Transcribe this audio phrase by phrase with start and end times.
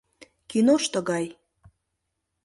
[0.49, 1.25] Киношто гай!